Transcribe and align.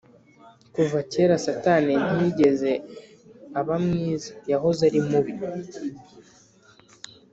Kuva 0.73 0.99
kera 1.11 1.35
satani 1.45 1.93
ntiyigeze 2.03 2.71
abamwiza 3.59 4.29
yahoze 4.51 4.81
ari 4.89 4.99
mubi 5.07 5.33